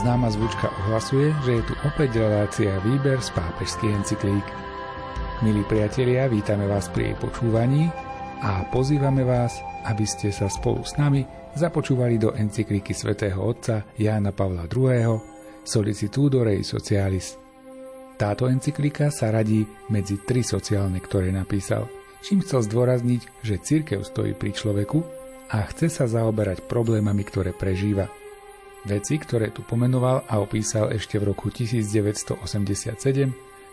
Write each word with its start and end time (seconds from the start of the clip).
Známa 0.00 0.32
zvučka 0.32 0.72
ohlasuje, 0.80 1.28
že 1.44 1.60
je 1.60 1.62
tu 1.68 1.76
opäť 1.84 2.24
relácia 2.24 2.72
Výber 2.80 3.20
z 3.20 3.36
pápežských 3.36 4.00
encyklík. 4.00 4.46
Milí 5.44 5.60
priatelia, 5.68 6.24
vítame 6.24 6.64
vás 6.64 6.88
pri 6.88 7.12
jej 7.12 7.16
počúvaní 7.20 7.92
a 8.40 8.64
pozývame 8.72 9.28
vás, 9.28 9.60
aby 9.84 10.08
ste 10.08 10.32
sa 10.32 10.48
spolu 10.48 10.88
s 10.88 10.96
nami 10.96 11.20
započúvali 11.52 12.16
do 12.16 12.32
encykliky 12.32 12.96
svätého 12.96 13.44
otca 13.44 13.92
Jána 14.00 14.32
Pavla 14.32 14.64
II. 14.72 15.20
Solicitudo 15.68 16.48
Rei 16.48 16.64
Socialis. 16.64 17.36
Táto 18.16 18.48
encyklika 18.48 19.12
sa 19.12 19.28
radí 19.28 19.68
medzi 19.92 20.24
tri 20.24 20.40
sociálne, 20.40 20.96
ktoré 21.04 21.28
napísal, 21.28 21.92
čím 22.24 22.40
chcel 22.40 22.64
zdôrazniť, 22.64 23.44
že 23.44 23.60
cirkev 23.60 24.00
stojí 24.08 24.32
pri 24.32 24.56
človeku 24.56 25.04
a 25.52 25.60
chce 25.68 25.92
sa 25.92 26.08
zaoberať 26.08 26.64
problémami, 26.64 27.20
ktoré 27.20 27.52
prežíva– 27.52 28.08
Veci, 28.88 29.20
ktoré 29.20 29.52
tu 29.52 29.60
pomenoval 29.60 30.24
a 30.24 30.40
opísal 30.40 30.88
ešte 30.96 31.20
v 31.20 31.36
roku 31.36 31.52
1987, 31.52 32.96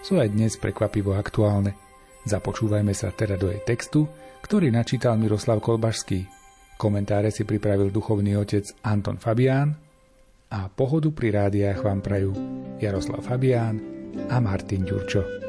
sú 0.03 0.13
aj 0.20 0.27
dnes 0.27 0.59
prekvapivo 0.59 1.15
aktuálne. 1.15 1.79
Započúvajme 2.27 2.91
sa 2.91 3.15
teda 3.15 3.39
do 3.39 3.48
jej 3.48 3.63
textu, 3.63 4.03
ktorý 4.43 4.67
načítal 4.67 5.15
Miroslav 5.15 5.63
Kolbašský. 5.63 6.27
Komentáre 6.75 7.31
si 7.31 7.48
pripravil 7.48 7.88
duchovný 7.88 8.35
otec 8.35 8.67
Anton 8.84 9.15
Fabián 9.15 9.73
a 10.51 10.67
pohodu 10.67 11.07
pri 11.15 11.34
rádiách 11.34 11.79
vám 11.81 12.03
prajú 12.03 12.31
Jaroslav 12.77 13.23
Fabián 13.23 13.79
a 14.27 14.37
Martin 14.43 14.84
Ďurčo. 14.84 15.46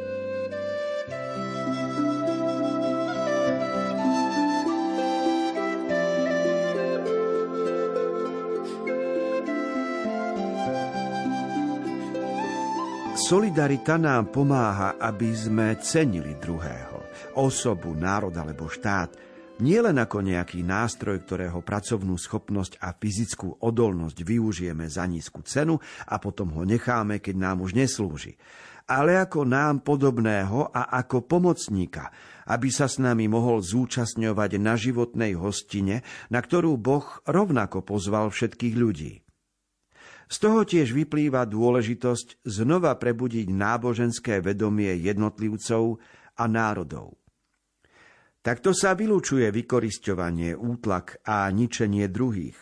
Solidarita 13.29 14.01
nám 14.01 14.33
pomáha, 14.33 14.97
aby 14.97 15.29
sme 15.37 15.77
cenili 15.85 16.41
druhého, 16.41 17.05
osobu, 17.37 17.93
národ 17.93 18.33
alebo 18.33 18.73
štát, 18.73 19.21
nielen 19.61 20.01
ako 20.01 20.25
nejaký 20.25 20.65
nástroj, 20.65 21.29
ktorého 21.29 21.61
pracovnú 21.61 22.17
schopnosť 22.17 22.81
a 22.81 22.97
fyzickú 22.97 23.61
odolnosť 23.61 24.25
využijeme 24.25 24.89
za 24.89 25.05
nízku 25.05 25.45
cenu 25.45 25.77
a 26.09 26.17
potom 26.17 26.57
ho 26.57 26.65
necháme, 26.65 27.21
keď 27.21 27.37
nám 27.37 27.69
už 27.69 27.77
neslúži, 27.77 28.41
ale 28.89 29.21
ako 29.21 29.45
nám 29.45 29.85
podobného 29.85 30.73
a 30.73 30.89
ako 30.97 31.29
pomocníka, 31.29 32.09
aby 32.49 32.73
sa 32.73 32.89
s 32.89 32.97
nami 32.97 33.29
mohol 33.29 33.61
zúčastňovať 33.61 34.57
na 34.57 34.73
životnej 34.73 35.37
hostine, 35.37 36.01
na 36.33 36.41
ktorú 36.41 36.81
Boh 36.81 37.05
rovnako 37.29 37.85
pozval 37.85 38.33
všetkých 38.33 38.73
ľudí. 38.73 39.28
Z 40.29 40.37
toho 40.45 40.61
tiež 40.69 40.93
vyplýva 40.93 41.49
dôležitosť 41.49 42.45
znova 42.45 42.93
prebudiť 43.01 43.49
náboženské 43.49 44.45
vedomie 44.45 44.93
jednotlivcov 45.01 45.97
a 46.37 46.45
národov. 46.45 47.17
Takto 48.45 48.77
sa 48.77 48.93
vylúčuje 48.93 49.49
vykorisťovanie, 49.49 50.53
útlak 50.55 51.21
a 51.25 51.49
ničenie 51.49 52.07
druhých. 52.13 52.57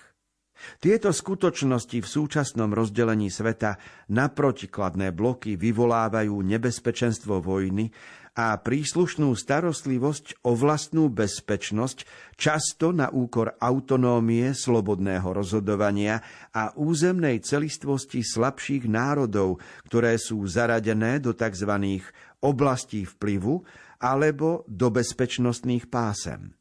Tieto 0.81 1.13
skutočnosti 1.13 2.01
v 2.01 2.09
súčasnom 2.09 2.73
rozdelení 2.73 3.29
sveta 3.29 3.77
na 4.09 4.33
protikladné 4.33 5.13
bloky 5.13 5.61
vyvolávajú 5.61 6.33
nebezpečenstvo 6.33 7.45
vojny 7.45 7.93
a 8.37 8.53
príslušnú 8.61 9.33
starostlivosť 9.33 10.45
o 10.45 10.53
vlastnú 10.53 11.09
bezpečnosť, 11.09 12.05
často 12.37 12.93
na 12.93 13.09
úkor 13.09 13.57
autonómie, 13.57 14.53
slobodného 14.53 15.25
rozhodovania 15.33 16.21
a 16.53 16.77
územnej 16.77 17.41
celistvosti 17.41 18.21
slabších 18.21 18.85
národov, 18.93 19.65
ktoré 19.89 20.21
sú 20.21 20.45
zaradené 20.45 21.17
do 21.17 21.33
tzv. 21.33 22.05
oblastí 22.45 23.09
vplyvu 23.09 23.65
alebo 24.05 24.69
do 24.69 24.93
bezpečnostných 24.93 25.89
pásem. 25.89 26.53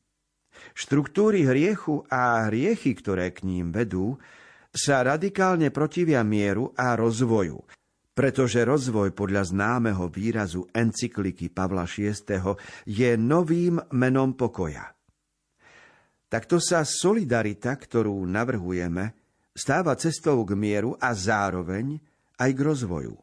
Štruktúry 0.71 1.44
hriechu 1.44 2.07
a 2.07 2.47
hriechy, 2.47 2.95
ktoré 2.95 3.35
k 3.35 3.44
ním 3.44 3.75
vedú, 3.75 4.16
sa 4.71 5.03
radikálne 5.03 5.75
protivia 5.75 6.23
mieru 6.23 6.71
a 6.79 6.95
rozvoju– 6.95 7.59
pretože 8.15 8.63
rozvoj 8.63 9.11
podľa 9.11 9.51
známeho 9.51 10.07
výrazu 10.07 10.63
encykliky 10.71 11.51
Pavla 11.51 11.83
VI. 11.83 12.15
je 12.87 13.11
novým 13.19 13.75
menom 13.91 14.39
pokoja. 14.39 14.95
Takto 16.31 16.63
sa 16.63 16.87
solidarita, 16.87 17.75
ktorú 17.75 18.23
navrhujeme, 18.23 19.13
stáva 19.51 19.99
cestou 19.99 20.41
k 20.47 20.55
mieru 20.55 20.95
a 20.95 21.11
zároveň 21.11 21.99
aj 22.39 22.49
k 22.55 22.59
rozvoju. 22.59 23.15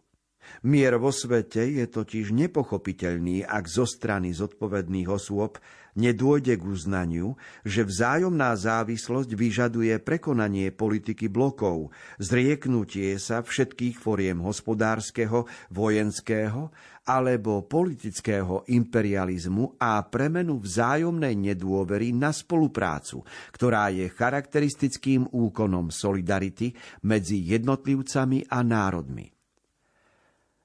Mier 0.69 1.01
vo 1.01 1.09
svete 1.09 1.65
je 1.73 1.87
totiž 1.89 2.35
nepochopiteľný, 2.35 3.47
ak 3.49 3.65
zo 3.67 3.89
strany 3.89 4.37
zodpovedných 4.37 5.09
osôb 5.09 5.57
nedôjde 5.97 6.57
k 6.57 6.65
uznaniu, 6.65 7.37
že 7.65 7.85
vzájomná 7.85 8.57
závislosť 8.57 9.31
vyžaduje 9.37 9.95
prekonanie 10.01 10.73
politiky 10.73 11.29
blokov, 11.29 11.93
zrieknutie 12.17 13.17
sa 13.21 13.45
všetkých 13.45 14.01
foriem 14.01 14.41
hospodárskeho, 14.41 15.45
vojenského 15.73 16.73
alebo 17.03 17.67
politického 17.67 18.63
imperializmu 18.71 19.75
a 19.83 20.07
premenu 20.07 20.63
vzájomnej 20.63 21.35
nedôvery 21.35 22.15
na 22.15 22.31
spoluprácu, 22.31 23.27
ktorá 23.51 23.91
je 23.91 24.07
charakteristickým 24.07 25.27
úkonom 25.27 25.91
solidarity 25.91 26.71
medzi 27.03 27.43
jednotlivcami 27.43 28.47
a 28.47 28.63
národmi. 28.63 29.27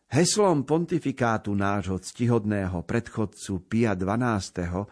Heslom 0.07 0.63
pontifikátu 0.63 1.51
nášho 1.51 1.99
ctihodného 1.99 2.79
predchodcu 2.87 3.53
Pia 3.67 3.91
XII 3.91 4.87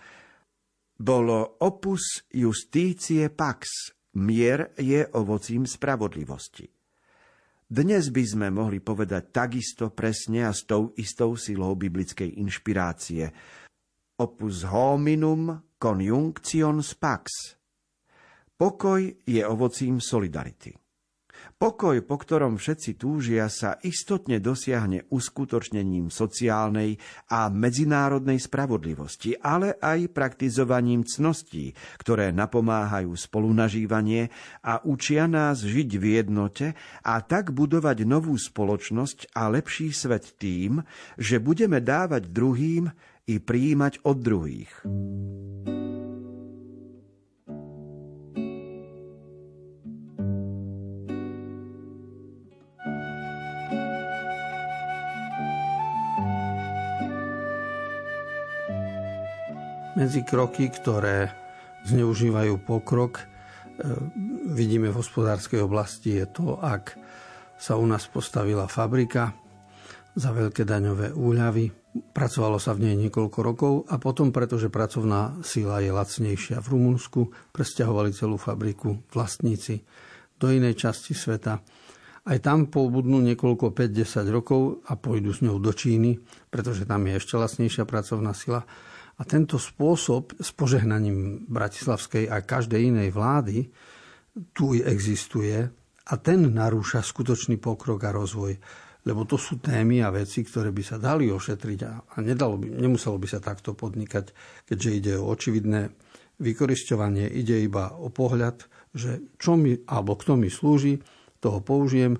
bolo 0.95 1.59
opus 1.59 2.23
justície 2.31 3.27
pax, 3.27 3.91
mier 4.15 4.71
je 4.79 5.03
ovocím 5.15 5.67
spravodlivosti. 5.67 6.71
Dnes 7.65 8.13
by 8.13 8.23
sme 8.23 8.47
mohli 8.53 8.77
povedať 8.77 9.33
takisto 9.33 9.89
presne 9.89 10.45
a 10.45 10.53
s 10.53 10.69
tou 10.69 10.93
istou 11.01 11.33
silou 11.33 11.73
biblickej 11.73 12.37
inšpirácie. 12.37 13.25
Opus 14.21 14.63
hominum 14.69 15.73
conjunctions 15.75 16.93
pax. 16.95 17.57
Pokoj 18.55 19.01
je 19.27 19.41
ovocím 19.43 19.99
solidarity. 19.99 20.84
Pokoj, 21.55 22.03
po 22.03 22.19
ktorom 22.19 22.59
všetci 22.59 22.99
túžia, 22.99 23.47
sa 23.47 23.79
istotne 23.79 24.43
dosiahne 24.43 25.07
uskutočnením 25.07 26.11
sociálnej 26.11 26.99
a 27.31 27.47
medzinárodnej 27.47 28.43
spravodlivosti, 28.43 29.39
ale 29.39 29.79
aj 29.79 30.11
praktizovaním 30.11 31.07
cností, 31.07 31.71
ktoré 31.95 32.35
napomáhajú 32.35 33.15
spolunažívanie 33.15 34.35
a 34.67 34.83
učia 34.83 35.31
nás 35.31 35.63
žiť 35.63 35.89
v 35.95 36.05
jednote 36.19 36.75
a 37.07 37.23
tak 37.23 37.55
budovať 37.55 38.03
novú 38.03 38.35
spoločnosť 38.35 39.31
a 39.31 39.47
lepší 39.47 39.95
svet 39.95 40.35
tým, 40.35 40.83
že 41.15 41.39
budeme 41.39 41.79
dávať 41.79 42.35
druhým 42.35 42.91
i 43.31 43.39
prijímať 43.39 44.03
od 44.03 44.17
druhých. 44.19 44.71
Medzi 59.95 60.27
kroky, 60.27 60.67
ktoré 60.67 61.31
zneužívajú 61.87 62.67
pokrok, 62.67 63.23
e, 63.23 63.23
vidíme 64.51 64.91
v 64.91 64.99
hospodárskej 64.99 65.63
oblasti, 65.63 66.19
je 66.19 66.27
to, 66.27 66.59
ak 66.59 66.99
sa 67.55 67.79
u 67.79 67.87
nás 67.87 68.03
postavila 68.11 68.67
fabrika 68.67 69.31
za 70.11 70.35
veľké 70.35 70.67
daňové 70.67 71.15
úľavy, 71.15 71.71
pracovalo 72.11 72.59
sa 72.59 72.75
v 72.75 72.91
nej 72.91 73.07
niekoľko 73.07 73.39
rokov 73.39 73.73
a 73.87 73.95
potom, 73.95 74.35
pretože 74.35 74.67
pracovná 74.67 75.39
sila 75.47 75.79
je 75.79 75.95
lacnejšia 75.95 76.59
v 76.59 76.67
Rumunsku, 76.75 77.31
presťahovali 77.55 78.11
celú 78.11 78.35
fabriku 78.35 78.99
vlastníci 79.15 79.79
do 80.35 80.51
inej 80.51 80.75
časti 80.75 81.15
sveta. 81.15 81.63
Aj 82.25 82.37
tam 82.43 82.67
pobudnú 82.67 83.23
niekoľko 83.23 83.71
5-10 83.71 84.27
rokov 84.27 84.83
a 84.91 84.99
pôjdu 84.99 85.31
s 85.31 85.39
ňou 85.39 85.55
do 85.55 85.71
Číny, 85.71 86.19
pretože 86.51 86.83
tam 86.83 87.07
je 87.07 87.15
ešte 87.15 87.39
lacnejšia 87.39 87.87
pracovná 87.87 88.35
sila 88.35 88.67
a 89.15 89.21
tento 89.23 89.55
spôsob 89.55 90.35
s 90.37 90.51
požehnaním 90.51 91.47
bratislavskej 91.47 92.27
a 92.27 92.43
každej 92.43 92.91
inej 92.91 93.09
vlády 93.15 93.71
tu 94.51 94.75
existuje 94.75 95.55
a 96.05 96.13
ten 96.19 96.51
narúša 96.51 96.99
skutočný 96.99 97.57
pokrok 97.57 98.03
a 98.03 98.11
rozvoj. 98.11 98.59
Lebo 99.05 99.23
to 99.23 99.37
sú 99.37 99.61
témy 99.61 100.01
a 100.01 100.09
veci, 100.09 100.41
ktoré 100.41 100.73
by 100.73 100.83
sa 100.83 100.97
dali 100.97 101.29
ošetriť 101.29 101.79
a, 101.85 102.19
nedalo 102.25 102.57
by, 102.57 102.67
nemuselo 102.73 103.21
by 103.21 103.27
sa 103.29 103.39
takto 103.39 103.77
podnikať, 103.77 104.33
keďže 104.65 104.89
ide 104.91 105.13
o 105.21 105.29
očividné 105.29 105.93
vykorisťovanie, 106.41 107.29
ide 107.31 107.61
iba 107.63 107.95
o 107.95 108.09
pohľad, 108.09 108.65
že 108.91 109.35
čo 109.39 109.55
mi, 109.55 109.77
alebo 109.87 110.17
kto 110.19 110.35
mi 110.35 110.49
slúži, 110.49 110.99
toho 111.39 111.61
použijem, 111.61 112.17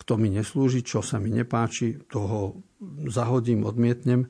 kto 0.00 0.18
mi 0.18 0.32
neslúži, 0.32 0.82
čo 0.82 1.04
sa 1.04 1.22
mi 1.22 1.30
nepáči, 1.30 2.08
toho 2.10 2.58
zahodím, 3.06 3.62
odmietnem. 3.62 4.26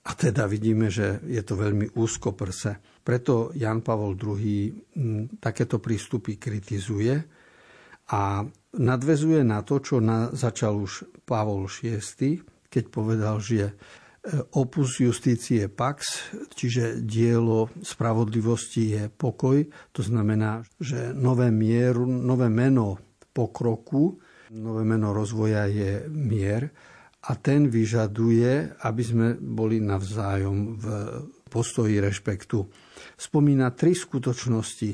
A 0.00 0.16
teda 0.16 0.48
vidíme, 0.48 0.88
že 0.88 1.20
je 1.28 1.42
to 1.44 1.60
veľmi 1.60 1.92
úzko 1.92 2.32
prse. 2.32 2.80
Preto 3.04 3.52
Jan 3.52 3.84
Pavol 3.84 4.16
II 4.16 4.72
takéto 5.36 5.76
prístupy 5.76 6.40
kritizuje 6.40 7.20
a 8.10 8.40
nadvezuje 8.80 9.44
na 9.44 9.60
to, 9.60 9.76
čo 9.84 10.00
na, 10.00 10.32
začal 10.32 10.80
už 10.80 11.24
Pavol 11.28 11.68
VI, 11.68 12.40
keď 12.72 12.84
povedal, 12.88 13.44
že 13.44 13.76
opus 14.52 15.00
justície 15.00 15.68
pax, 15.72 16.28
čiže 16.52 17.00
dielo 17.00 17.72
spravodlivosti 17.80 18.82
je 18.96 19.02
pokoj. 19.08 19.64
To 19.96 20.00
znamená, 20.04 20.60
že 20.76 21.16
nové, 21.16 21.48
mieru, 21.48 22.04
nové 22.04 22.52
meno 22.52 23.00
pokroku, 23.32 24.20
nové 24.52 24.82
meno 24.84 25.16
rozvoja 25.16 25.64
je 25.68 26.04
mier 26.08 26.68
a 27.20 27.36
ten 27.36 27.68
vyžaduje, 27.68 28.80
aby 28.80 29.02
sme 29.04 29.26
boli 29.36 29.76
navzájom 29.76 30.56
v 30.80 30.86
postoji 31.52 32.00
rešpektu. 32.00 32.64
Spomína 33.20 33.76
tri 33.76 33.92
skutočnosti 33.92 34.90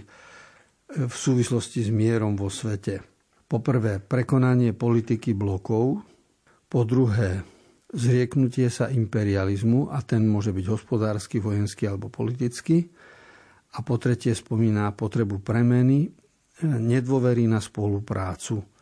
v 0.86 1.14
súvislosti 1.14 1.86
s 1.86 1.90
mierom 1.94 2.34
vo 2.34 2.50
svete. 2.50 3.02
Poprvé, 3.46 4.02
prekonanie 4.02 4.74
politiky 4.74 5.38
blokov, 5.38 6.02
po 6.66 6.82
druhé, 6.82 7.46
zrieknutie 7.94 8.66
sa 8.74 8.90
imperializmu 8.90 9.94
a 9.94 10.02
ten 10.02 10.26
môže 10.26 10.50
byť 10.50 10.66
hospodársky, 10.66 11.38
vojenský 11.38 11.86
alebo 11.86 12.10
politický. 12.10 12.90
A 13.78 13.86
po 13.86 14.02
tretie 14.02 14.34
spomína 14.34 14.90
potrebu 14.98 15.38
premeny, 15.46 16.10
nedôverí 16.64 17.46
na 17.46 17.62
spoluprácu. 17.62 18.75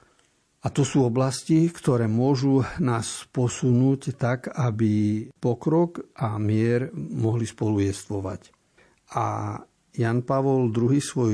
A 0.65 0.73
to 0.73 0.81
sú 0.81 1.05
oblasti, 1.05 1.69
ktoré 1.69 2.09
môžu 2.09 2.65
nás 2.81 3.29
posunúť 3.29 4.17
tak, 4.17 4.49
aby 4.49 5.29
pokrok 5.37 6.09
a 6.17 6.41
mier 6.41 6.89
mohli 6.97 7.45
spolu 7.45 7.85
jestvovať. 7.85 8.49
A 9.13 9.61
Jan 9.95 10.25
Pavol 10.25 10.73
II 10.73 10.99
svoj 10.99 11.33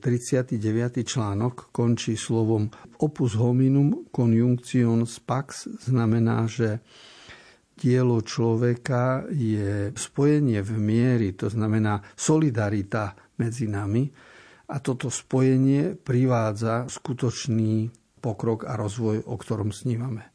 39. 0.00 0.56
E, 0.56 1.04
článok 1.04 1.70
končí 1.70 2.16
slovom 2.16 2.72
opus 2.98 3.36
hominum 3.36 4.08
conjunctions 4.08 5.20
pax, 5.22 5.68
znamená, 5.86 6.48
že 6.48 6.80
dielo 7.76 8.24
človeka 8.24 9.28
je 9.28 9.92
spojenie 9.92 10.64
v 10.64 10.72
miery, 10.80 11.28
to 11.36 11.52
znamená 11.52 12.02
solidarita 12.16 13.12
medzi 13.36 13.68
nami 13.68 14.08
a 14.70 14.76
toto 14.82 15.06
spojenie 15.06 15.94
privádza 15.94 16.90
skutočný 16.90 17.99
pokrok 18.20 18.68
a 18.68 18.76
rozvoj, 18.76 19.24
o 19.24 19.34
ktorom 19.40 19.72
snívame. 19.72 20.30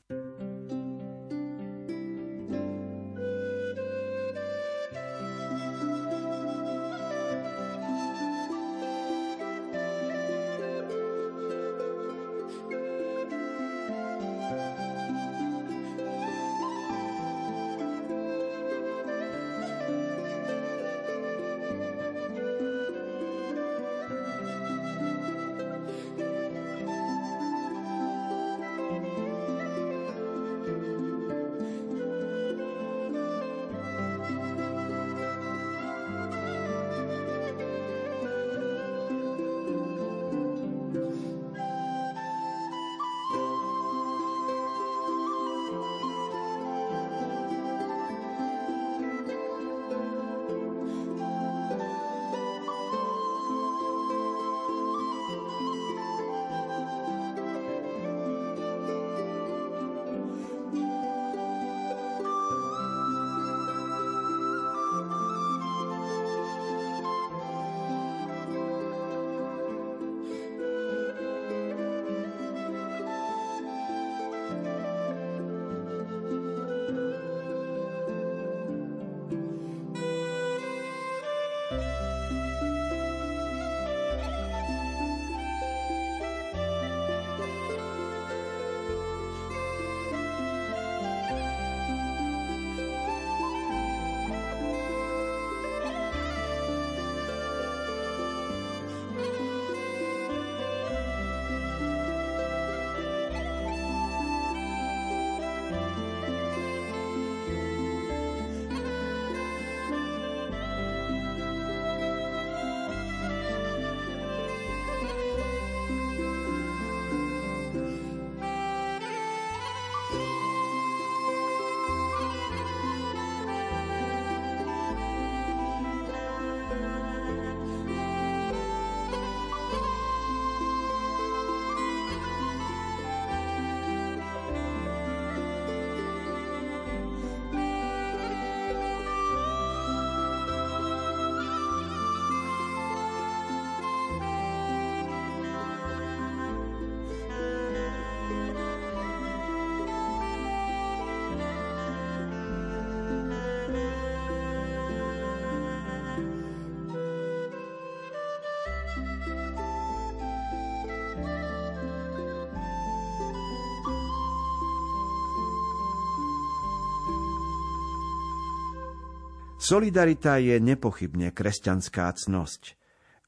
Solidarita 169.66 170.38
je 170.38 170.62
nepochybne 170.62 171.34
kresťanská 171.34 172.14
cnosť. 172.14 172.78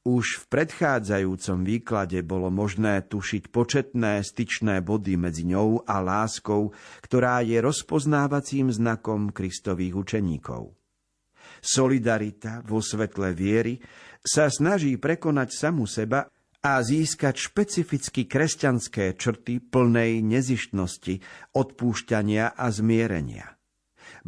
Už 0.06 0.38
v 0.38 0.44
predchádzajúcom 0.54 1.66
výklade 1.66 2.22
bolo 2.22 2.46
možné 2.46 3.02
tušiť 3.02 3.50
početné 3.50 4.22
styčné 4.22 4.78
body 4.86 5.18
medzi 5.18 5.50
ňou 5.50 5.82
a 5.82 5.98
láskou, 5.98 6.70
ktorá 7.02 7.42
je 7.42 7.58
rozpoznávacím 7.58 8.70
znakom 8.70 9.34
Kristových 9.34 9.98
učeníkov. 9.98 10.78
Solidarita 11.58 12.62
vo 12.62 12.78
svetle 12.78 13.34
viery 13.34 13.82
sa 14.22 14.46
snaží 14.46 14.94
prekonať 14.94 15.48
samu 15.50 15.90
seba 15.90 16.30
a 16.62 16.78
získať 16.86 17.34
špecificky 17.34 18.30
kresťanské 18.30 19.18
črty 19.18 19.58
plnej 19.58 20.22
nezištnosti, 20.22 21.18
odpúšťania 21.58 22.54
a 22.54 22.66
zmierenia. 22.70 23.57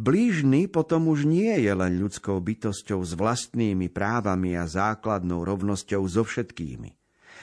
Blížny 0.00 0.64
potom 0.64 1.12
už 1.12 1.28
nie 1.28 1.52
je 1.60 1.76
len 1.76 2.00
ľudskou 2.00 2.40
bytosťou 2.40 3.04
s 3.04 3.12
vlastnými 3.12 3.92
právami 3.92 4.56
a 4.56 4.64
základnou 4.64 5.44
rovnosťou 5.44 6.00
so 6.08 6.24
všetkými. 6.24 6.96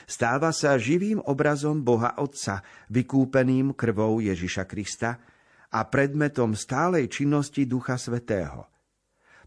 Stáva 0.09 0.49
sa 0.49 0.73
živým 0.73 1.21
obrazom 1.21 1.85
Boha 1.85 2.17
Otca, 2.17 2.65
vykúpeným 2.89 3.77
krvou 3.77 4.25
Ježiša 4.25 4.65
Krista 4.65 5.21
a 5.69 5.85
predmetom 5.85 6.57
stálej 6.57 7.13
činnosti 7.13 7.69
Ducha 7.69 7.93
Svetého. 7.93 8.65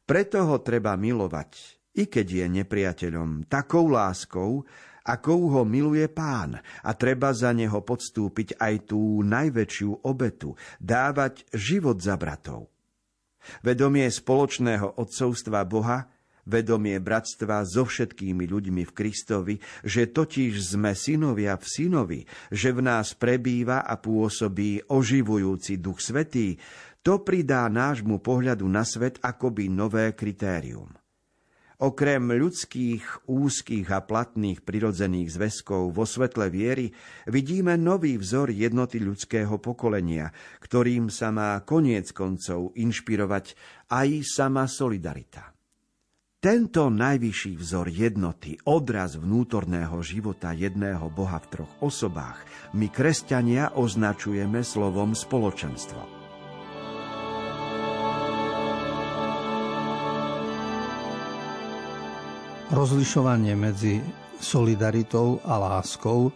Preto 0.07 0.47
ho 0.47 0.63
treba 0.63 0.95
milovať, 0.95 1.51
i 1.99 2.07
keď 2.07 2.27
je 2.31 2.47
nepriateľom, 2.63 3.51
takou 3.51 3.91
láskou, 3.91 4.63
ako 5.03 5.59
ho 5.59 5.63
miluje 5.67 6.07
pán 6.07 6.63
a 6.63 6.91
treba 6.95 7.35
za 7.35 7.51
neho 7.51 7.83
podstúpiť 7.83 8.55
aj 8.55 8.75
tú 8.87 9.27
najväčšiu 9.27 10.07
obetu, 10.07 10.55
dávať 10.79 11.43
život 11.51 11.99
za 11.99 12.15
bratov. 12.15 12.71
Vedomie 13.65 14.07
spoločného 14.07 15.01
odcovstva 15.01 15.65
Boha, 15.65 16.07
vedomie 16.45 16.99
bratstva 16.99 17.63
so 17.63 17.87
všetkými 17.87 18.45
ľuďmi 18.49 18.83
v 18.85 18.93
Kristovi, 18.93 19.55
že 19.87 20.11
totiž 20.11 20.77
sme 20.77 20.93
synovia 20.99 21.57
v 21.57 21.65
synovi, 21.65 22.21
že 22.51 22.75
v 22.75 22.81
nás 22.85 23.15
prebýva 23.15 23.87
a 23.87 23.97
pôsobí 23.97 24.91
oživujúci 24.91 25.79
duch 25.79 26.03
svetý, 26.03 26.59
to 27.01 27.25
pridá 27.25 27.65
nášmu 27.73 28.21
pohľadu 28.21 28.69
na 28.69 28.85
svet 28.85 29.17
akoby 29.25 29.73
nové 29.73 30.13
kritérium. 30.13 31.00
Okrem 31.81 32.29
ľudských, 32.37 33.25
úzkých 33.25 33.89
a 33.89 34.05
platných 34.05 34.61
prirodzených 34.61 35.33
zväzkov 35.33 35.97
vo 35.97 36.05
svetle 36.05 36.53
viery 36.53 36.93
vidíme 37.25 37.73
nový 37.81 38.21
vzor 38.21 38.53
jednoty 38.53 39.01
ľudského 39.01 39.57
pokolenia, 39.57 40.29
ktorým 40.61 41.09
sa 41.09 41.33
má 41.33 41.57
koniec 41.65 42.13
koncov 42.13 42.77
inšpirovať 42.77 43.57
aj 43.89 44.09
sama 44.29 44.69
solidarita. 44.69 45.57
Tento 46.37 46.93
najvyšší 46.93 47.57
vzor 47.57 47.89
jednoty, 47.89 48.61
odraz 48.69 49.17
vnútorného 49.17 50.05
života 50.05 50.53
jedného 50.53 51.09
Boha 51.09 51.41
v 51.41 51.49
troch 51.49 51.73
osobách, 51.81 52.45
my 52.77 52.93
kresťania 52.93 53.73
označujeme 53.73 54.61
slovom 54.61 55.17
spoločenstvo. 55.17 56.20
Rozlišovanie 62.71 63.59
medzi 63.59 63.99
solidaritou 64.39 65.43
a 65.43 65.59
láskou 65.59 66.31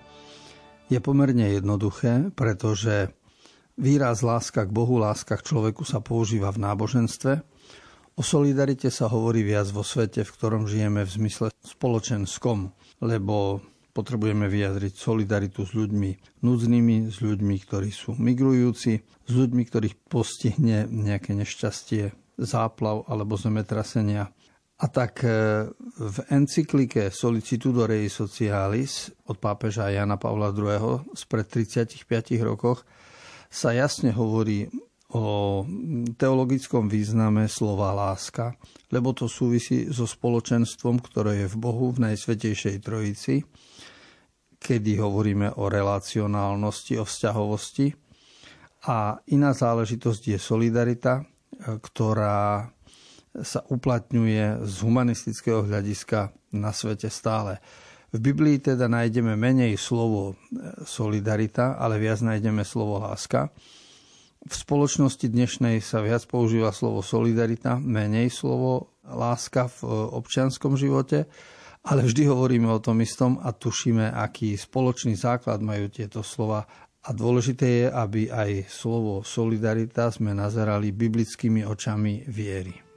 je 0.91 0.99
pomerne 0.99 1.47
jednoduché, 1.47 2.35
pretože 2.35 3.14
výraz 3.79 4.26
láska 4.26 4.67
k 4.67 4.75
Bohu, 4.75 4.99
láska 4.99 5.38
k 5.38 5.47
človeku 5.47 5.87
sa 5.87 6.03
používa 6.03 6.50
v 6.50 6.59
náboženstve. 6.67 7.33
O 8.19 8.26
solidarite 8.26 8.91
sa 8.91 9.07
hovorí 9.07 9.47
viac 9.47 9.71
vo 9.71 9.87
svete, 9.87 10.26
v 10.26 10.35
ktorom 10.35 10.67
žijeme 10.67 11.07
v 11.07 11.14
zmysle 11.23 11.55
spoločenskom, 11.62 12.67
lebo 13.07 13.62
potrebujeme 13.95 14.50
vyjadriť 14.50 14.91
solidaritu 14.91 15.62
s 15.62 15.71
ľuďmi 15.71 16.43
núdznymi, 16.43 17.14
s 17.14 17.23
ľuďmi, 17.23 17.55
ktorí 17.62 17.95
sú 17.95 18.19
migrujúci, 18.19 18.93
s 19.07 19.31
ľuďmi, 19.31 19.62
ktorých 19.71 20.11
postihne 20.11 20.91
nejaké 20.91 21.31
nešťastie, 21.31 22.11
záplav 22.43 23.07
alebo 23.07 23.38
zemetrasenia 23.38 24.35
a 24.75 24.87
tak 24.90 25.23
e, 25.23 25.31
v 26.02 26.16
encyklike 26.35 27.14
Solicitudo 27.14 27.87
Rei 27.87 28.11
Socialis 28.11 29.07
od 29.31 29.38
pápeža 29.38 29.95
Jana 29.95 30.19
Pavla 30.19 30.50
II. 30.50 31.14
spred 31.14 31.47
35 31.47 32.02
rokoch 32.43 32.83
sa 33.47 33.71
jasne 33.71 34.11
hovorí 34.11 34.66
o 35.14 35.62
teologickom 36.19 36.90
význame 36.90 37.47
slova 37.47 37.95
láska, 37.95 38.59
lebo 38.90 39.14
to 39.14 39.31
súvisí 39.31 39.87
so 39.87 40.11
spoločenstvom, 40.11 40.99
ktoré 40.99 41.47
je 41.47 41.54
v 41.54 41.57
Bohu 41.62 41.95
v 41.95 42.11
Najsvetejšej 42.11 42.83
Trojici, 42.83 43.47
kedy 44.59 44.99
hovoríme 44.99 45.54
o 45.54 45.71
relacionálnosti, 45.71 46.99
o 46.99 47.07
vzťahovosti. 47.07 47.95
A 48.90 49.23
iná 49.31 49.54
záležitosť 49.54 50.35
je 50.35 50.38
solidarita, 50.43 51.23
e, 51.23 51.25
ktorá 51.78 52.74
sa 53.43 53.67
uplatňuje 53.67 54.62
z 54.62 54.75
humanistického 54.87 55.67
hľadiska 55.67 56.31
na 56.55 56.71
svete 56.71 57.11
stále. 57.11 57.59
V 58.14 58.23
Biblii 58.23 58.62
teda 58.62 58.87
nájdeme 58.87 59.35
menej 59.35 59.75
slovo 59.75 60.31
e, 60.31 60.35
solidarita, 60.87 61.75
ale 61.75 61.99
viac 61.99 62.23
nájdeme 62.23 62.62
slovo 62.62 63.03
láska. 63.03 63.50
V 64.47 64.55
spoločnosti 64.55 65.26
dnešnej 65.26 65.83
sa 65.83 65.99
viac 65.99 66.23
používa 66.31 66.71
slovo 66.71 67.03
solidarita, 67.03 67.83
menej 67.83 68.31
slovo 68.31 68.95
láska 69.03 69.67
v 69.67 69.79
e, 69.83 69.87
občianskom 70.14 70.79
živote, 70.79 71.26
ale 71.91 72.07
vždy 72.07 72.31
hovoríme 72.31 72.71
o 72.71 72.79
tom 72.79 73.03
istom 73.03 73.43
a 73.43 73.50
tušíme, 73.50 74.14
aký 74.14 74.55
spoločný 74.55 75.19
základ 75.19 75.59
majú 75.59 75.91
tieto 75.91 76.23
slova. 76.23 76.71
A 77.05 77.11
dôležité 77.11 77.67
je, 77.67 77.87
aby 77.91 78.31
aj 78.31 78.71
slovo 78.71 79.26
solidarita 79.26 80.09
sme 80.14 80.33
nazerali 80.38 80.95
biblickými 80.95 81.67
očami 81.67 82.31
viery. 82.31 82.93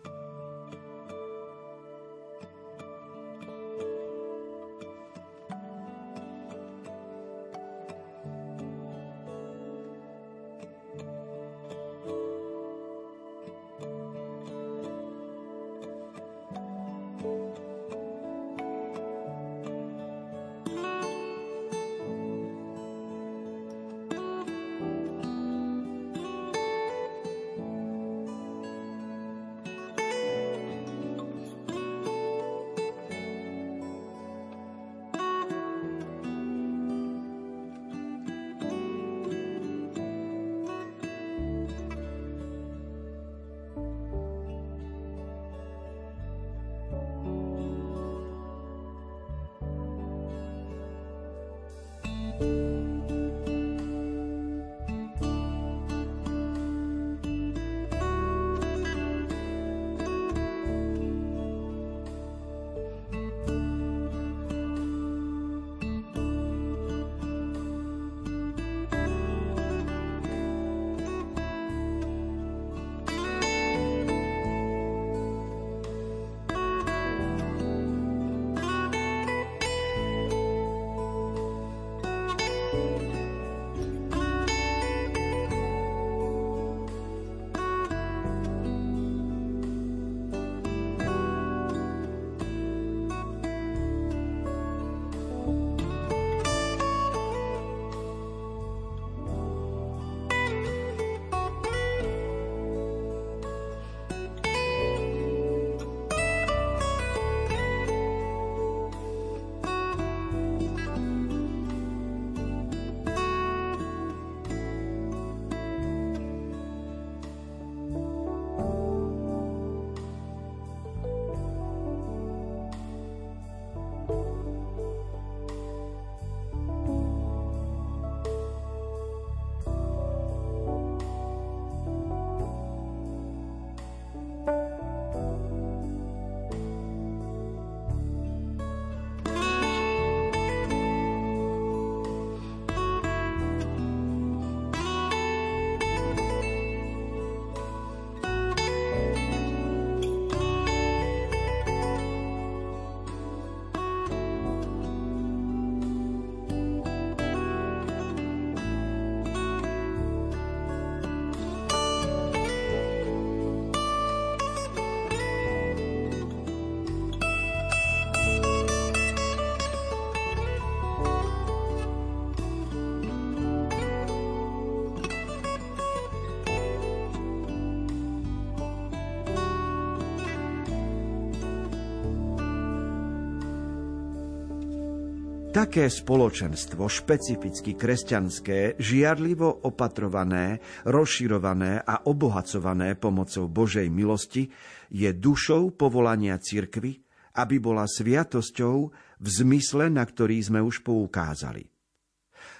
Také 185.58 185.90
spoločenstvo, 185.90 186.86
špecificky 186.86 187.74
kresťanské, 187.74 188.78
žiarlivo 188.78 189.66
opatrované, 189.66 190.62
rozširované 190.86 191.82
a 191.82 192.06
obohacované 192.06 192.94
pomocou 192.94 193.50
Božej 193.50 193.90
milosti, 193.90 194.54
je 194.94 195.10
dušou 195.18 195.74
povolania 195.74 196.38
cirkvy, 196.38 197.02
aby 197.42 197.58
bola 197.58 197.90
sviatosťou 197.90 198.76
v 199.18 199.28
zmysle, 199.34 199.90
na 199.90 200.06
ktorý 200.06 200.38
sme 200.46 200.62
už 200.62 200.86
poukázali. 200.86 201.66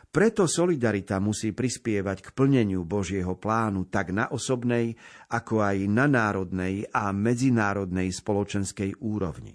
Preto 0.10 0.50
solidarita 0.50 1.22
musí 1.22 1.54
prispievať 1.54 2.18
k 2.26 2.34
plneniu 2.34 2.82
Božieho 2.82 3.38
plánu 3.38 3.94
tak 3.94 4.10
na 4.10 4.34
osobnej, 4.34 4.98
ako 5.30 5.62
aj 5.62 5.86
na 5.86 6.10
národnej 6.10 6.90
a 6.90 7.14
medzinárodnej 7.14 8.10
spoločenskej 8.10 8.98
úrovni. 9.06 9.54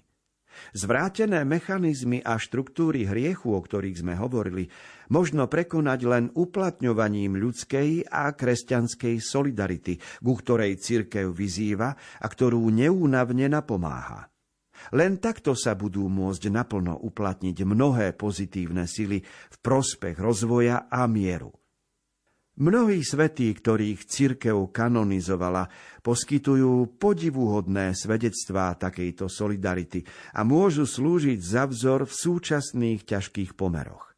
Zvrátené 0.74 1.46
mechanizmy 1.46 2.20
a 2.20 2.36
štruktúry 2.36 3.06
hriechu, 3.06 3.54
o 3.54 3.60
ktorých 3.60 4.02
sme 4.02 4.14
hovorili, 4.18 4.68
možno 5.12 5.46
prekonať 5.46 6.00
len 6.08 6.24
uplatňovaním 6.32 7.38
ľudskej 7.38 8.10
a 8.10 8.32
kresťanskej 8.32 9.14
solidarity, 9.22 10.00
ku 10.20 10.32
ktorej 10.34 10.80
cirkev 10.80 11.30
vyzýva 11.30 11.94
a 11.94 12.26
ktorú 12.26 12.68
neúnavne 12.72 13.46
napomáha. 13.46 14.32
Len 14.90 15.22
takto 15.22 15.54
sa 15.54 15.78
budú 15.78 16.10
môcť 16.10 16.50
naplno 16.50 16.98
uplatniť 17.06 17.56
mnohé 17.62 18.18
pozitívne 18.18 18.90
sily 18.90 19.22
v 19.22 19.56
prospech 19.62 20.18
rozvoja 20.18 20.90
a 20.90 21.06
mieru. 21.06 21.61
Mnohí 22.52 23.00
svetí, 23.00 23.48
ktorých 23.48 24.04
cirkev 24.04 24.68
kanonizovala, 24.76 25.72
poskytujú 26.04 27.00
podivuhodné 27.00 27.96
svedectvá 27.96 28.76
takejto 28.76 29.24
solidarity 29.24 30.04
a 30.36 30.44
môžu 30.44 30.84
slúžiť 30.84 31.40
za 31.40 31.64
vzor 31.64 32.04
v 32.04 32.12
súčasných 32.12 33.08
ťažkých 33.08 33.56
pomeroch. 33.56 34.12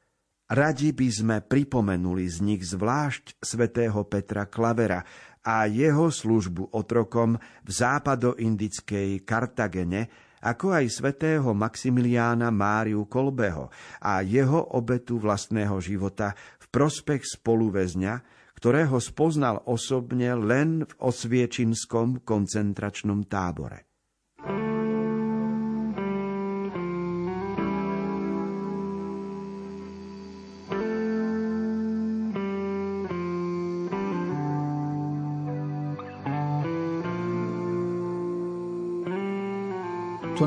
Radi 0.50 0.90
by 0.90 1.08
sme 1.14 1.36
pripomenuli 1.46 2.26
z 2.26 2.42
nich 2.42 2.62
zvlášť 2.66 3.38
svätého 3.38 4.02
Petra 4.02 4.50
Klavera 4.50 5.06
a 5.46 5.70
jeho 5.70 6.10
službu 6.10 6.74
otrokom 6.74 7.38
v 7.38 7.70
západoindickej 7.70 9.22
Kartagene, 9.22 10.10
ako 10.44 10.76
aj 10.76 10.86
svätého 10.92 11.54
Maximiliána 11.56 12.52
Máriu 12.52 13.08
Kolbeho 13.08 13.72
a 14.02 14.20
jeho 14.20 14.76
obetu 14.76 15.16
vlastného 15.16 15.80
života 15.80 16.36
prospech 16.74 17.38
spoluväzňa, 17.38 18.14
ktorého 18.58 18.98
spoznal 18.98 19.62
osobne 19.70 20.34
len 20.34 20.82
v 20.82 20.92
osviečinskom 20.98 22.26
koncentračnom 22.26 23.30
tábore. 23.30 23.93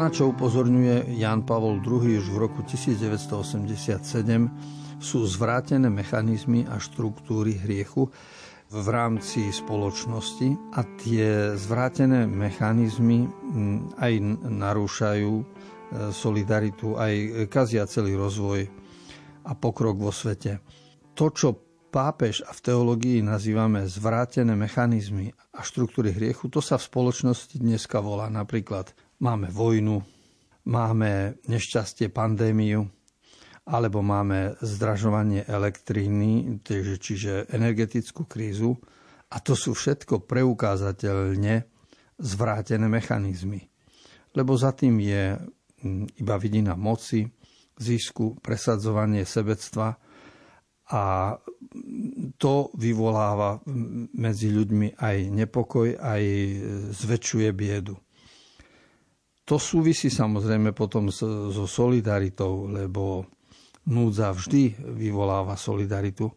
Na 0.08 0.16
čo 0.16 0.32
upozorňuje 0.32 1.20
Jan 1.20 1.44
Pavol 1.44 1.84
II 1.84 2.00
už 2.24 2.32
v 2.32 2.40
roku 2.40 2.64
1987, 2.64 4.00
sú 5.04 5.20
zvrátené 5.28 5.92
mechanizmy 5.92 6.64
a 6.64 6.80
štruktúry 6.80 7.60
hriechu 7.60 8.08
v 8.72 8.88
rámci 8.88 9.52
spoločnosti 9.52 10.80
a 10.80 10.88
tie 11.04 11.60
zvrátené 11.60 12.24
mechanizmy 12.24 13.28
aj 14.00 14.14
narúšajú 14.48 15.34
e, 15.36 15.46
solidaritu, 16.16 16.96
aj 16.96 17.44
kazia 17.52 17.84
celý 17.84 18.16
rozvoj 18.16 18.64
a 19.44 19.52
pokrok 19.60 20.00
vo 20.00 20.16
svete. 20.16 20.64
To, 21.20 21.36
čo 21.36 21.52
pápež 21.92 22.48
a 22.48 22.56
v 22.56 22.64
teológii 22.64 23.20
nazývame 23.28 23.84
zvrátené 23.92 24.56
mechanizmy 24.56 25.36
a 25.52 25.68
štruktúry 25.68 26.16
hriechu, 26.16 26.48
to 26.48 26.64
sa 26.64 26.80
v 26.80 26.88
spoločnosti 26.88 27.60
dneska 27.60 28.00
volá 28.00 28.32
napríklad 28.32 28.96
máme 29.20 29.50
vojnu, 29.50 30.04
máme 30.68 31.42
nešťastie, 31.48 32.10
pandémiu, 32.10 32.86
alebo 33.68 34.00
máme 34.00 34.56
zdražovanie 34.64 35.44
elektríny, 35.44 36.64
čiže 37.00 37.52
energetickú 37.52 38.24
krízu. 38.24 38.80
A 39.28 39.44
to 39.44 39.60
sú 39.60 39.76
všetko 39.76 40.24
preukázateľne 40.24 41.68
zvrátené 42.16 42.88
mechanizmy. 42.88 43.68
Lebo 44.32 44.56
za 44.56 44.72
tým 44.72 45.04
je 45.04 45.36
iba 46.16 46.36
vidina 46.40 46.80
moci, 46.80 47.28
zisku, 47.78 48.40
presadzovanie 48.40 49.28
sebectva 49.28 49.94
a 50.88 51.36
to 52.40 52.72
vyvoláva 52.80 53.60
medzi 54.16 54.50
ľuďmi 54.50 54.98
aj 54.98 55.18
nepokoj, 55.30 56.00
aj 56.00 56.24
zväčšuje 56.96 57.50
biedu. 57.52 58.00
To 59.48 59.56
súvisí 59.56 60.12
samozrejme 60.12 60.76
potom 60.76 61.08
so 61.08 61.64
solidaritou, 61.64 62.68
lebo 62.68 63.24
núdza 63.88 64.36
vždy 64.36 64.76
vyvoláva 65.00 65.56
solidaritu, 65.56 66.28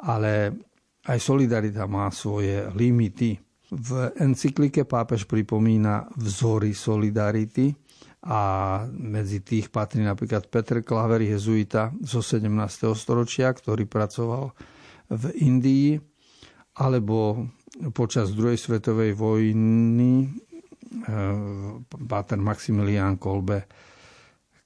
ale 0.00 0.56
aj 1.04 1.18
solidarita 1.20 1.84
má 1.84 2.08
svoje 2.08 2.64
limity. 2.72 3.36
V 3.66 3.90
encyklike 4.22 4.88
pápež 4.88 5.28
pripomína 5.28 6.08
vzory 6.16 6.72
solidarity 6.72 7.76
a 8.24 8.40
medzi 8.88 9.44
tých 9.44 9.68
patrí 9.68 10.00
napríklad 10.00 10.48
Petr 10.48 10.80
Klaver, 10.80 11.20
jezuita 11.22 11.92
zo 12.00 12.24
17. 12.24 12.48
storočia, 12.96 13.52
ktorý 13.52 13.84
pracoval 13.84 14.50
v 15.12 15.24
Indii, 15.44 16.00
alebo 16.80 17.46
počas 17.92 18.32
druhej 18.32 18.56
svetovej 18.56 19.12
vojny 19.12 20.32
páter 22.08 22.38
Maximilián 22.40 23.20
Kolbe, 23.20 23.68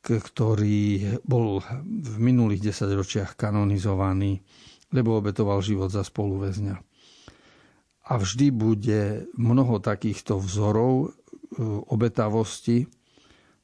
ktorý 0.01 1.19
bol 1.23 1.61
v 1.85 2.15
minulých 2.17 2.73
desaťročiach 2.73 3.37
kanonizovaný, 3.37 4.41
lebo 4.91 5.21
obetoval 5.21 5.61
život 5.61 5.93
za 5.93 6.03
spoluväzňa. 6.03 6.77
A 8.11 8.13
vždy 8.19 8.47
bude 8.51 9.31
mnoho 9.39 9.79
takýchto 9.79 10.43
vzorov 10.43 10.95
e, 11.07 11.09
obetavosti 11.95 12.83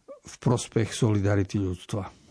v 0.06 0.34
prospech 0.38 0.94
solidarity 0.94 1.58
ľudstva. 1.58 2.25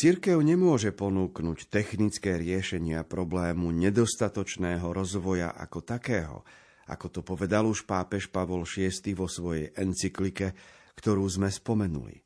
Cirkev 0.00 0.40
nemôže 0.40 0.96
ponúknuť 0.96 1.68
technické 1.68 2.40
riešenia 2.40 3.04
problému 3.04 3.68
nedostatočného 3.68 4.96
rozvoja 4.96 5.52
ako 5.52 5.84
takého, 5.84 6.40
ako 6.88 7.06
to 7.12 7.20
povedal 7.20 7.68
už 7.68 7.84
pápež 7.84 8.32
Pavol 8.32 8.64
VI 8.64 8.88
vo 9.12 9.28
svojej 9.28 9.76
encyklike, 9.76 10.56
ktorú 10.96 11.28
sme 11.28 11.52
spomenuli. 11.52 12.16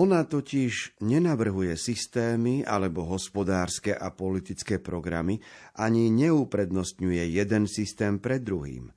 Ona 0.00 0.24
totiž 0.24 1.04
nenavrhuje 1.04 1.76
systémy 1.76 2.64
alebo 2.64 3.04
hospodárske 3.04 3.92
a 3.92 4.08
politické 4.08 4.80
programy, 4.80 5.44
ani 5.76 6.08
neuprednostňuje 6.08 7.36
jeden 7.36 7.68
systém 7.68 8.16
pred 8.16 8.40
druhým. 8.40 8.88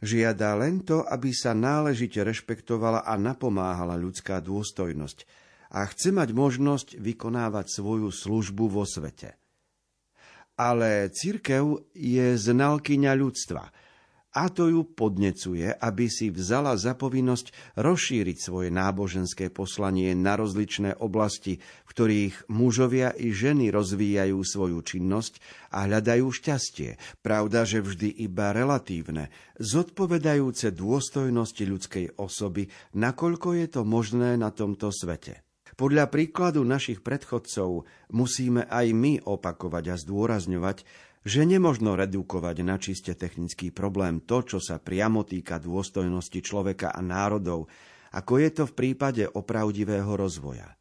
Žiada 0.00 0.56
len 0.56 0.80
to, 0.80 1.04
aby 1.04 1.28
sa 1.36 1.52
náležite 1.52 2.24
rešpektovala 2.24 3.04
a 3.04 3.20
napomáhala 3.20 4.00
ľudská 4.00 4.40
dôstojnosť– 4.40 5.20
a 5.72 5.84
chce 5.88 6.12
mať 6.12 6.32
možnosť 6.32 6.88
vykonávať 6.96 7.66
svoju 7.68 8.08
službu 8.08 8.68
vo 8.72 8.84
svete. 8.88 9.36
Ale 10.58 11.12
církev 11.14 11.94
je 11.94 12.34
znalkyňa 12.34 13.12
ľudstva 13.14 13.70
a 14.38 14.52
to 14.52 14.68
ju 14.68 14.84
podnecuje, 14.84 15.72
aby 15.72 16.06
si 16.06 16.28
vzala 16.28 16.76
za 16.76 16.92
povinnosť 16.92 17.74
rozšíriť 17.80 18.36
svoje 18.36 18.68
náboženské 18.68 19.48
poslanie 19.48 20.12
na 20.12 20.36
rozličné 20.36 21.00
oblasti, 21.00 21.58
v 21.58 21.90
ktorých 21.90 22.52
mužovia 22.52 23.16
i 23.16 23.32
ženy 23.32 23.72
rozvíjajú 23.72 24.38
svoju 24.44 24.78
činnosť 24.84 25.40
a 25.72 25.88
hľadajú 25.88 26.28
šťastie, 26.28 27.00
pravda, 27.24 27.64
že 27.64 27.80
vždy 27.80 28.20
iba 28.20 28.52
relatívne, 28.52 29.32
zodpovedajúce 29.58 30.76
dôstojnosti 30.76 31.64
ľudskej 31.64 32.06
osoby, 32.20 32.68
nakoľko 32.94 33.48
je 33.58 33.66
to 33.66 33.82
možné 33.82 34.36
na 34.36 34.52
tomto 34.52 34.92
svete. 34.92 35.47
Podľa 35.78 36.10
príkladu 36.10 36.66
našich 36.66 37.06
predchodcov 37.06 37.86
musíme 38.10 38.66
aj 38.66 38.86
my 38.98 39.22
opakovať 39.22 39.84
a 39.94 39.96
zdôrazňovať, 39.96 40.82
že 41.22 41.46
nemožno 41.46 41.94
redukovať 41.94 42.56
na 42.66 42.82
čiste 42.82 43.14
technický 43.14 43.70
problém 43.70 44.18
to, 44.18 44.42
čo 44.42 44.58
sa 44.58 44.82
priamo 44.82 45.22
týka 45.22 45.62
dôstojnosti 45.62 46.42
človeka 46.42 46.90
a 46.90 46.98
národov, 46.98 47.70
ako 48.10 48.42
je 48.42 48.50
to 48.50 48.64
v 48.66 48.74
prípade 48.74 49.22
opravdivého 49.30 50.18
rozvoja. 50.18 50.74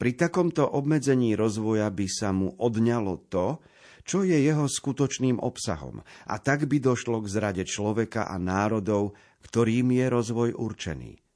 Pri 0.00 0.16
takomto 0.16 0.64
obmedzení 0.64 1.36
rozvoja 1.36 1.92
by 1.92 2.06
sa 2.08 2.32
mu 2.32 2.56
odňalo 2.56 3.28
to, 3.28 3.60
čo 4.08 4.24
je 4.24 4.40
jeho 4.40 4.64
skutočným 4.64 5.36
obsahom, 5.36 6.00
a 6.24 6.34
tak 6.40 6.64
by 6.64 6.80
došlo 6.80 7.20
k 7.20 7.28
zrade 7.28 7.62
človeka 7.68 8.24
a 8.24 8.40
národov, 8.40 9.12
ktorým 9.44 9.92
je 9.92 10.06
rozvoj 10.08 10.56
určený. 10.56 11.27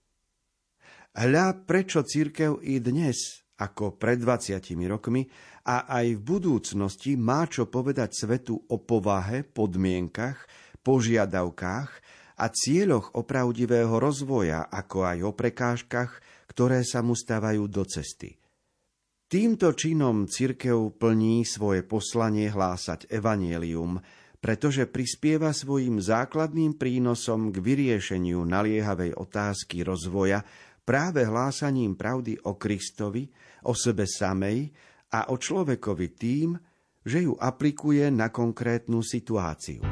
Hľa 1.12 1.68
prečo 1.68 2.00
církev 2.00 2.64
i 2.64 2.80
dnes, 2.80 3.44
ako 3.60 4.00
pred 4.00 4.16
20 4.16 4.64
rokmi, 4.88 5.28
a 5.68 5.84
aj 5.84 6.16
v 6.16 6.22
budúcnosti 6.24 7.20
má 7.20 7.44
čo 7.44 7.68
povedať 7.68 8.16
svetu 8.16 8.56
o 8.56 8.80
povahe, 8.80 9.44
podmienkach, 9.44 10.48
požiadavkách 10.80 11.90
a 12.40 12.46
cieľoch 12.48 13.12
opravdivého 13.12 13.92
rozvoja, 14.00 14.64
ako 14.72 15.04
aj 15.04 15.18
o 15.20 15.32
prekážkach, 15.36 16.12
ktoré 16.48 16.80
sa 16.80 17.04
mu 17.04 17.12
stávajú 17.12 17.68
do 17.68 17.84
cesty. 17.84 18.40
Týmto 19.28 19.76
činom 19.76 20.24
cirkev 20.24 20.96
plní 20.96 21.44
svoje 21.44 21.84
poslanie 21.84 22.48
hlásať 22.48 23.12
evanielium, 23.12 24.00
pretože 24.40 24.88
prispieva 24.88 25.52
svojim 25.52 26.00
základným 26.00 26.80
prínosom 26.80 27.52
k 27.52 27.60
vyriešeniu 27.60 28.42
naliehavej 28.42 29.12
otázky 29.14 29.86
rozvoja 29.86 30.42
práve 30.82 31.22
hlásaním 31.22 31.94
pravdy 31.94 32.42
o 32.46 32.58
Kristovi, 32.58 33.26
o 33.66 33.72
sebe 33.74 34.06
samej 34.06 34.70
a 35.14 35.30
o 35.30 35.38
človekovi 35.38 36.08
tým, 36.14 36.58
že 37.02 37.26
ju 37.26 37.34
aplikuje 37.38 38.06
na 38.10 38.30
konkrétnu 38.30 39.02
situáciu. 39.02 39.82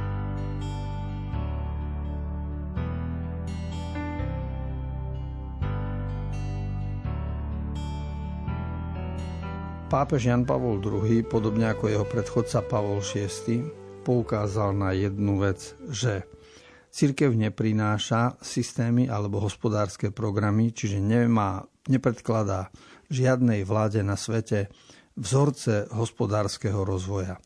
Pápež 9.90 10.31
Jan 10.31 10.46
Pavol 10.46 10.79
II, 10.79 11.26
podobne 11.26 11.66
ako 11.66 11.90
jeho 11.90 12.07
predchodca 12.07 12.62
Pavol 12.62 13.03
VI, 13.03 13.66
poukázal 14.07 14.70
na 14.70 14.94
jednu 14.94 15.42
vec, 15.42 15.74
že 15.90 16.31
Cirkev 16.90 17.38
neprináša 17.38 18.42
systémy 18.42 19.07
alebo 19.07 19.38
hospodárske 19.38 20.11
programy, 20.11 20.74
čiže 20.74 20.98
nemá, 20.98 21.62
nepredkladá 21.87 22.74
žiadnej 23.07 23.62
vláde 23.62 24.03
na 24.03 24.18
svete 24.18 24.70
vzorce 25.14 25.87
hospodárskeho 25.94 26.83
rozvoja. 26.83 27.38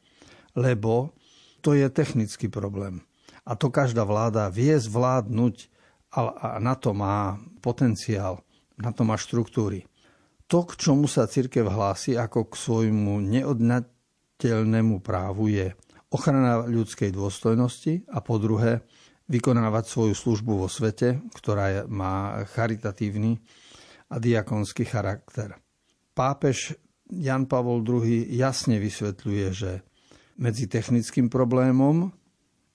Lebo 0.56 1.12
to 1.60 1.76
je 1.76 1.88
technický 1.92 2.48
problém. 2.48 3.04
A 3.44 3.52
to 3.56 3.68
každá 3.68 4.08
vláda 4.08 4.48
vie 4.48 4.72
zvládnuť 4.80 5.68
a 6.14 6.62
na 6.62 6.78
to 6.78 6.94
má 6.94 7.36
potenciál, 7.60 8.40
na 8.80 8.94
to 8.94 9.02
má 9.02 9.18
štruktúry. 9.18 9.84
To, 10.46 10.62
k 10.62 10.76
čomu 10.76 11.08
sa 11.10 11.26
cirkev 11.26 11.68
hlási 11.68 12.14
ako 12.14 12.52
k 12.52 12.54
svojmu 12.54 13.18
neodnateľnému 13.24 15.02
právu 15.02 15.50
je 15.50 15.74
ochrana 16.14 16.62
ľudskej 16.68 17.10
dôstojnosti 17.10 18.06
a 18.12 18.22
po 18.22 18.38
druhé 18.38 18.86
vykonávať 19.28 19.84
svoju 19.88 20.14
službu 20.14 20.64
vo 20.64 20.68
svete, 20.68 21.20
ktorá 21.32 21.88
má 21.88 22.44
charitatívny 22.52 23.40
a 24.12 24.20
diakonský 24.20 24.84
charakter. 24.84 25.56
Pápež 26.12 26.76
Jan 27.08 27.48
Pavol 27.48 27.84
II 27.84 28.04
jasne 28.32 28.76
vysvetľuje, 28.80 29.46
že 29.52 29.84
medzi 30.40 30.66
technickým 30.66 31.30
problémom, 31.30 32.10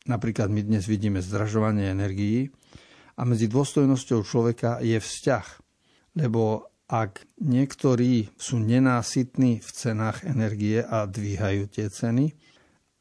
napríklad 0.07 0.49
my 0.49 0.63
dnes 0.63 0.87
vidíme 0.87 1.21
zdražovanie 1.21 1.91
energií, 1.91 2.49
a 3.19 3.27
medzi 3.27 3.51
dôstojnosťou 3.51 4.23
človeka 4.23 4.79
je 4.79 4.95
vzťah. 4.95 5.45
Lebo 6.15 6.71
ak 6.87 7.27
niektorí 7.43 8.31
sú 8.39 8.63
nenásytní 8.63 9.59
v 9.59 9.69
cenách 9.69 10.23
energie 10.23 10.79
a 10.79 11.03
dvíhajú 11.03 11.67
tie 11.67 11.91
ceny, 11.91 12.31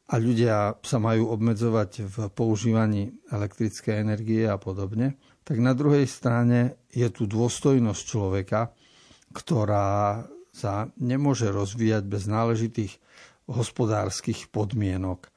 a 0.09 0.13
ľudia 0.17 0.81
sa 0.81 0.97
majú 0.97 1.29
obmedzovať 1.29 1.91
v 2.09 2.15
používaní 2.33 3.13
elektrickej 3.29 4.01
energie 4.01 4.49
a 4.49 4.57
podobne, 4.57 5.21
tak 5.45 5.61
na 5.61 5.77
druhej 5.77 6.09
strane 6.09 6.81
je 6.89 7.05
tu 7.13 7.29
dôstojnosť 7.29 8.01
človeka, 8.01 8.73
ktorá 9.29 10.25
sa 10.49 10.89
nemôže 10.97 11.53
rozvíjať 11.53 12.03
bez 12.09 12.25
náležitých 12.25 12.97
hospodárskych 13.45 14.49
podmienok. 14.49 15.29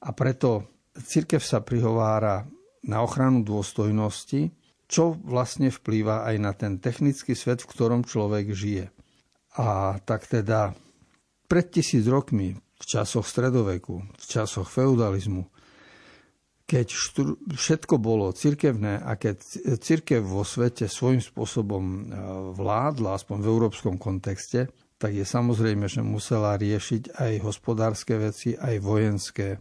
A 0.00 0.16
preto 0.16 0.64
církev 0.96 1.44
sa 1.44 1.60
prihovára 1.60 2.48
na 2.88 3.04
ochranu 3.04 3.44
dôstojnosti, 3.44 4.48
čo 4.88 5.12
vlastne 5.22 5.68
vplýva 5.68 6.24
aj 6.24 6.36
na 6.40 6.52
ten 6.56 6.80
technický 6.80 7.36
svet, 7.36 7.60
v 7.60 7.70
ktorom 7.70 8.08
človek 8.08 8.48
žije. 8.56 8.88
A 9.60 10.00
tak 10.02 10.24
teda 10.24 10.72
pred 11.46 11.68
tisíc 11.68 12.08
rokmi 12.08 12.56
časoch 12.90 13.26
stredoveku, 13.26 14.02
v 14.02 14.24
časoch 14.26 14.66
feudalizmu, 14.66 15.46
keď 16.70 16.86
štru, 16.86 17.34
všetko 17.50 17.98
bolo 17.98 18.30
cirkevné 18.30 19.02
a 19.02 19.18
keď 19.18 19.42
cirkev 19.82 20.22
vo 20.22 20.46
svete 20.46 20.86
svojím 20.86 21.18
spôsobom 21.18 21.82
e, 21.82 22.02
vládla, 22.54 23.18
aspoň 23.18 23.42
v 23.42 23.50
európskom 23.50 23.98
kontexte, 23.98 24.70
tak 24.94 25.10
je 25.10 25.26
samozrejme, 25.26 25.90
že 25.90 26.06
musela 26.06 26.54
riešiť 26.54 27.18
aj 27.18 27.32
hospodárske 27.42 28.14
veci, 28.22 28.54
aj 28.54 28.78
vojenské, 28.78 29.58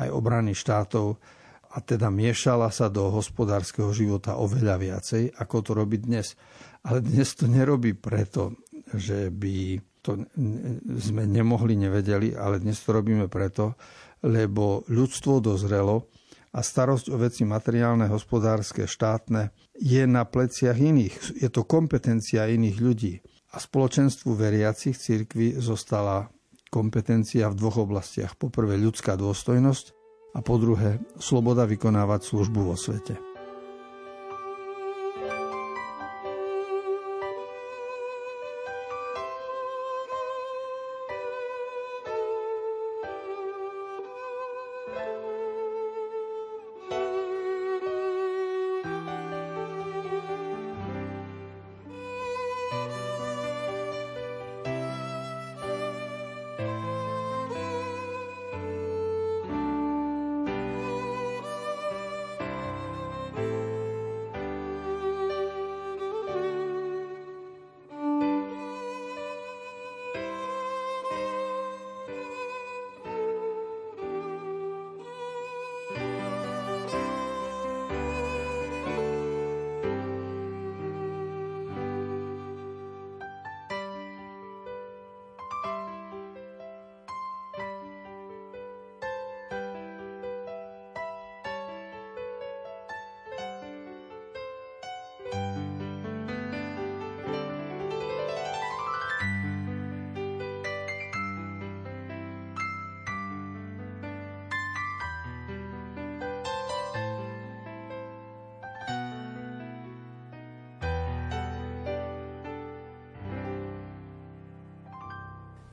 aj 0.00 0.08
obrany 0.08 0.56
štátov 0.56 1.20
a 1.68 1.84
teda 1.84 2.08
miešala 2.08 2.72
sa 2.72 2.88
do 2.88 3.12
hospodárskeho 3.12 3.92
života 3.92 4.40
oveľa 4.40 4.80
viacej, 4.80 5.36
ako 5.36 5.56
to 5.60 5.70
robí 5.76 6.00
dnes. 6.00 6.32
Ale 6.80 7.04
dnes 7.04 7.36
to 7.36 7.44
nerobí 7.44 7.92
preto, 7.92 8.56
že 8.96 9.28
by 9.28 9.76
to 10.08 10.24
sme 11.04 11.28
nemohli, 11.28 11.76
nevedeli, 11.76 12.32
ale 12.32 12.64
dnes 12.64 12.80
to 12.80 12.96
robíme 12.96 13.28
preto, 13.28 13.76
lebo 14.24 14.88
ľudstvo 14.88 15.44
dozrelo 15.44 16.08
a 16.56 16.64
starosť 16.64 17.12
o 17.12 17.20
veci 17.20 17.44
materiálne, 17.44 18.08
hospodárske, 18.08 18.88
štátne 18.88 19.52
je 19.76 20.08
na 20.08 20.24
pleciach 20.24 20.80
iných. 20.80 21.44
Je 21.44 21.48
to 21.52 21.68
kompetencia 21.68 22.48
iných 22.48 22.78
ľudí. 22.80 23.20
A 23.52 23.60
spoločenstvu 23.60 24.32
veriacich 24.32 24.96
cirkvi 24.96 25.60
zostala 25.60 26.24
kompetencia 26.72 27.52
v 27.52 27.58
dvoch 27.60 27.84
oblastiach. 27.84 28.32
Po 28.40 28.48
prvé 28.48 28.80
ľudská 28.80 29.12
dôstojnosť 29.20 29.92
a 30.36 30.40
po 30.40 30.56
druhé 30.56 31.04
sloboda 31.20 31.68
vykonávať 31.68 32.32
službu 32.32 32.72
vo 32.72 32.76
svete. 32.80 33.27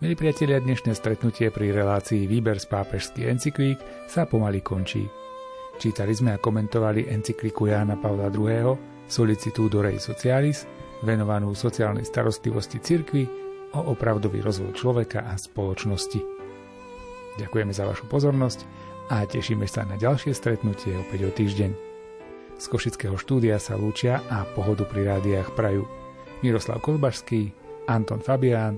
Milí 0.06 0.22
priatelia, 0.22 0.62
dnešné 0.62 0.94
stretnutie 0.94 1.50
pri 1.50 1.74
relácii 1.74 2.30
Výber 2.30 2.62
z 2.62 2.70
pápežských 2.70 3.26
encyklík 3.26 3.82
sa 4.06 4.30
pomaly 4.30 4.62
končí. 4.62 5.02
Čítali 5.82 6.14
sme 6.14 6.38
a 6.38 6.38
komentovali 6.38 7.10
encykliku 7.10 7.66
Jána 7.66 7.98
Pavla 7.98 8.30
II. 8.30 8.78
Solicitudo 9.10 9.82
Rei 9.82 9.98
Socialis, 9.98 10.70
venovanú 11.02 11.58
sociálnej 11.58 12.06
starostlivosti 12.06 12.78
cirkvi 12.86 13.26
o 13.74 13.98
opravdový 13.98 14.46
rozvoj 14.46 14.78
človeka 14.78 15.26
a 15.26 15.34
spoločnosti. 15.42 16.22
Ďakujeme 17.42 17.74
za 17.74 17.90
vašu 17.90 18.06
pozornosť 18.06 18.62
a 19.10 19.26
tešíme 19.26 19.66
sa 19.66 19.90
na 19.90 19.98
ďalšie 19.98 20.38
stretnutie 20.38 21.02
opäť 21.02 21.20
o 21.26 21.32
týždeň. 21.34 21.72
Z 22.62 22.66
Košického 22.70 23.18
štúdia 23.18 23.58
sa 23.58 23.74
lúčia 23.74 24.22
a 24.30 24.46
pohodu 24.54 24.86
pri 24.86 25.18
rádiách 25.18 25.58
prajú 25.58 25.90
Miroslav 26.46 26.78
Kolbašský, 26.86 27.50
Anton 27.90 28.22
Fabián, 28.22 28.78